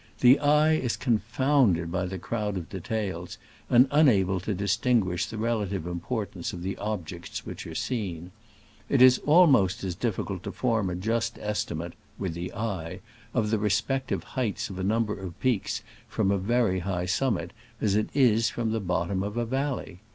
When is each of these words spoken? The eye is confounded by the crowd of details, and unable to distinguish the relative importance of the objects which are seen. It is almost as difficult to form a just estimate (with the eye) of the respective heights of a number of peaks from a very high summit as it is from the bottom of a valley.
The 0.21 0.39
eye 0.39 0.71
is 0.77 0.97
confounded 0.97 1.91
by 1.91 2.07
the 2.07 2.17
crowd 2.17 2.57
of 2.57 2.69
details, 2.71 3.37
and 3.69 3.87
unable 3.91 4.39
to 4.39 4.55
distinguish 4.55 5.27
the 5.27 5.37
relative 5.37 5.85
importance 5.85 6.53
of 6.53 6.63
the 6.63 6.75
objects 6.77 7.45
which 7.45 7.67
are 7.67 7.75
seen. 7.75 8.31
It 8.89 8.99
is 8.99 9.19
almost 9.27 9.83
as 9.83 9.93
difficult 9.93 10.41
to 10.41 10.51
form 10.51 10.89
a 10.89 10.95
just 10.95 11.37
estimate 11.37 11.93
(with 12.17 12.33
the 12.33 12.51
eye) 12.55 13.01
of 13.35 13.51
the 13.51 13.59
respective 13.59 14.23
heights 14.23 14.71
of 14.71 14.79
a 14.79 14.83
number 14.83 15.13
of 15.13 15.39
peaks 15.39 15.83
from 16.07 16.31
a 16.31 16.39
very 16.39 16.79
high 16.79 17.05
summit 17.05 17.51
as 17.79 17.93
it 17.93 18.09
is 18.15 18.49
from 18.49 18.71
the 18.71 18.79
bottom 18.79 19.21
of 19.21 19.37
a 19.37 19.45
valley. 19.45 19.99